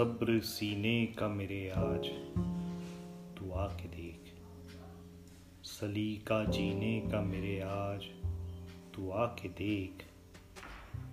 [0.00, 2.06] सब्र सीने का मेरे आज।
[3.38, 4.20] तू आके देख।
[5.64, 8.04] सलीका जीने का मेरे आज।
[8.94, 10.04] तू आके देख।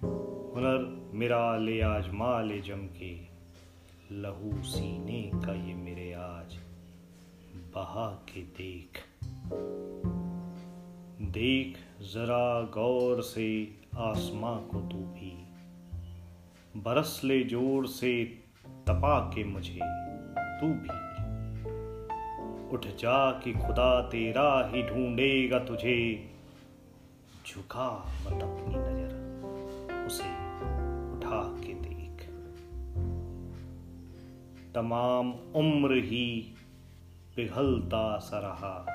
[0.04, 3.22] हुनर मेरा ले आज माले जम के।
[4.12, 6.58] लहू सीने का ये मेरे आज।
[7.56, 8.98] बहा के देख।
[11.22, 15.48] देख जरा गौर से आसमां को तू भी।
[16.82, 18.47] बरस ले ज़ोर से
[18.88, 19.80] तपा के मुझे,
[20.60, 21.08] तू भी।
[22.74, 26.32] उठ जा कि खुदा तेरा ही ढूंढेगा तुझे।
[27.48, 29.14] झुका मत अपनी नज़र,
[30.08, 30.30] उसे
[31.18, 32.30] उठा के देख।
[34.76, 36.56] तमाम उम्र ही
[37.36, 38.94] पिघलता सा रहा।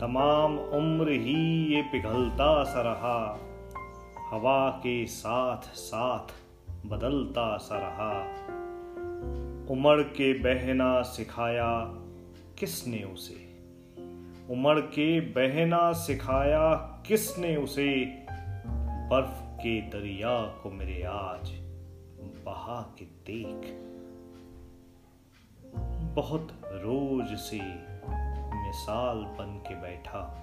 [0.00, 3.40] तमाम उम्र ही ये पिघलता सा रहा।
[4.30, 6.45] हवा के साथ साथ
[6.88, 8.46] बदलता सा रहा।
[9.70, 11.84] उमड़ के बहना सिखाया
[12.58, 13.46] किसने उसे?
[14.50, 16.74] उमड़ के बहना सिखाया
[17.06, 18.04] किसने उसे?
[19.10, 21.52] बर्फ़ के दरिया को मेरे आज
[22.46, 23.82] बहा के देख।
[26.16, 27.60] बहुत रोज से
[28.66, 30.42] मिसाल बन के बैठा।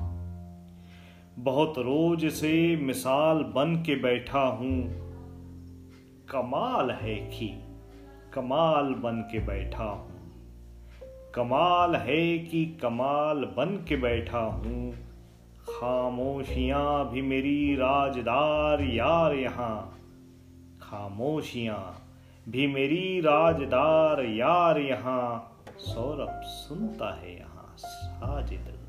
[1.40, 5.13] बहुत रोज से मिसाल बन के बैठा हूँ।
[6.32, 7.64] कमाल है कि
[8.34, 10.32] कमाल बन के बैठा हूँ।
[11.36, 14.92] कमाल है कि कमाल बन के बैठा हूँ।
[15.70, 20.00] खामोशियाँ भी मेरी राजदार यार यहाँ।
[20.82, 22.08] खामोशियाँ
[22.50, 28.80] भी मेरी राजदार यार यहाँ। सौरभ सुनता है यहाँ साजिद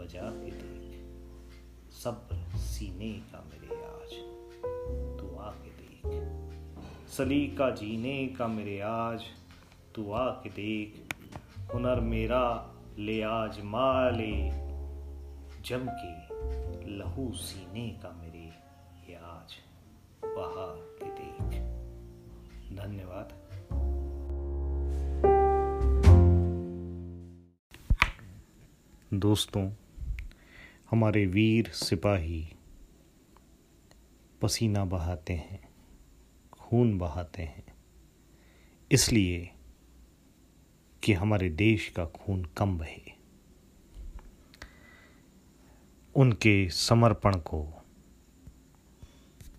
[0.00, 4.41] बजा के देख। सब्र सीने का मेरे आज।
[5.42, 5.72] आके
[7.08, 9.22] सलीका जीने का मेरे आज,
[9.94, 11.14] तू आके देख।
[11.74, 14.50] हुनर मेरा ले आज माले,
[15.62, 18.44] जम के लहू सीने का मेरे
[19.08, 19.54] ये आज
[20.24, 20.66] बहा
[21.02, 21.62] के देख।
[22.78, 23.32] धन्यवाद।
[29.14, 29.70] दोस्तों,
[30.90, 32.48] हमारे वीर सिपाही
[34.42, 35.68] पसीना बहाते हैं,
[36.52, 37.64] खून बहाते हैं।
[38.92, 39.50] इसलिए
[41.02, 43.12] कि हमारे देश का खून कम बहे।
[46.14, 47.82] उनके समर्पण को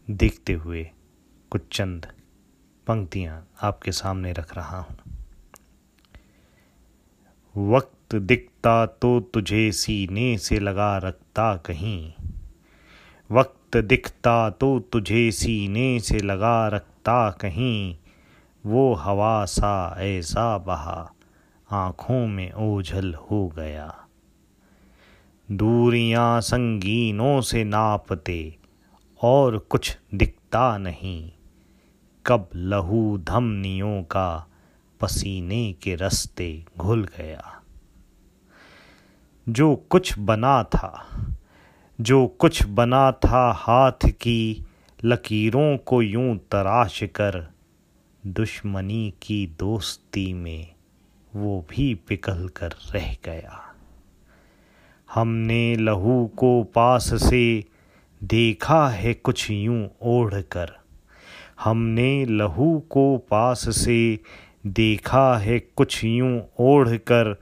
[0.09, 0.89] देखते हुए
[1.51, 2.05] कुछ चंद
[2.87, 4.97] पंक्तियाँ आपके सामने रख रहा हूँ।
[7.55, 12.13] वक्त दिखता तो तुझे सीने से लगा रखता कहीं।
[13.31, 17.97] वक्त दिखता तो तुझे सीने से लगा रखता कहीं।
[18.65, 21.13] वो हवा सा ऐसा बहा,
[21.71, 24.07] आँखों में ओझल हो गया।
[25.51, 28.55] दूरियाँ संगीनों से नापते
[29.21, 31.31] और कुछ दिखता नहीं।
[32.25, 34.47] कब लहू धमनियों का
[35.01, 37.61] पसीने के रस्ते घुल गया।
[39.49, 41.05] जो कुछ बना था
[42.03, 44.63] जो कुछ बना था हाथ की,
[45.05, 47.53] लकीरों को यूँ तराश कर,
[48.27, 50.67] दुश्मनी की दोस्ती में
[51.35, 53.75] वो भी पिघल कर रह गया।
[55.13, 57.63] हमने लहू को पास से
[58.23, 60.71] देखा है कुछ यूँ ओढ़ कर।
[61.63, 64.19] हमने लहू को पास से
[64.65, 67.33] देखा है कुछ यूँ ओढ़ कर,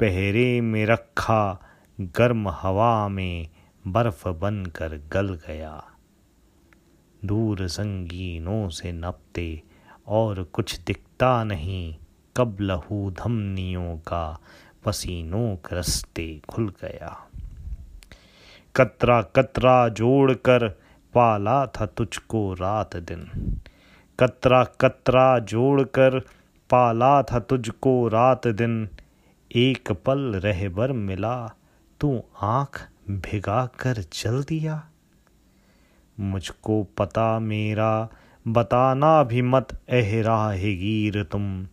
[0.00, 1.60] पहरे में रखा
[2.00, 3.48] गर्म हवा में
[3.88, 5.84] बर्फ़ बनकर गल गया।
[7.24, 9.62] दूर संगीनों से नपते
[10.06, 11.96] और कुछ दिखता नहीं,
[12.36, 14.40] कब लहू धमनियों का
[14.84, 17.28] पसीनों के रस्ते खुल गया।
[18.76, 20.68] कतरा कतरा जोड़ कर
[21.14, 23.26] पाला था तुझको रात दिन।
[24.20, 26.20] कतरा कतरा जोड़ कर
[26.70, 28.88] पाला था तुझको रात दिन।
[29.56, 31.54] एक पल रहबर मिला,
[32.00, 34.88] तू आँख भिगा कर चल दिया।
[36.20, 38.08] मुझको पता मेरा,
[38.48, 41.66] बताना भी मत एहराहगीर तुम।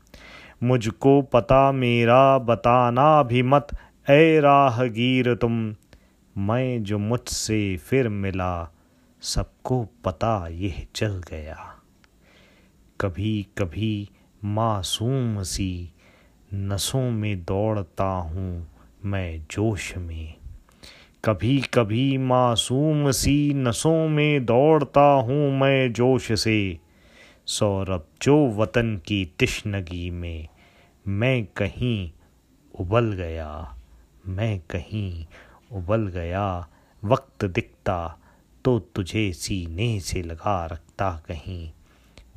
[0.63, 3.67] मुझको पता मेरा, बताना भी मत,
[4.09, 5.75] ए राहगीर तुम।
[6.37, 8.71] मैं जो मुझसे फिर मिला,
[9.21, 11.75] सबको पता यह चल गया।
[13.01, 14.09] कभी कभी
[14.45, 15.91] मासूम सी
[16.53, 18.67] नसों में दौड़ता हूँ
[19.05, 20.42] मैं जोश में।
[21.25, 26.77] कभी कभी मासूम सी नसों में दौड़ता हूँ मैं जोश से।
[27.45, 30.47] सौरभ, जो वतन की तिश्नगी में,
[31.07, 32.11] मैं कहीं
[32.79, 33.75] उबल गया,
[34.27, 35.25] मैं कहीं
[35.71, 36.67] उबल गया,
[37.03, 38.17] वक्त दिखता
[38.65, 41.71] तो तुझे सीने से लगा रखता कहीं।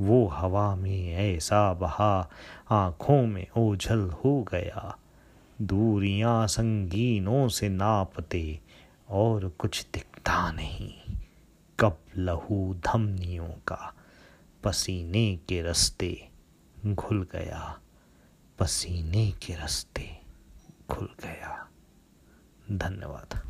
[0.01, 2.31] वो हवा में ऐसा बहा,
[2.71, 4.97] आँखों में ओझल हो गया,
[5.63, 8.66] दूरियाँ संगीनों से नापते
[9.09, 10.95] और कुछ दिखता नहीं।
[11.81, 13.95] कब लहू धमनियों का
[14.65, 16.29] पसीने के रस्ते
[16.87, 17.81] घुल गया।
[18.59, 20.21] पसीने के रस्ते
[20.91, 21.69] खुल गया।
[22.73, 23.43] धन्यवाद।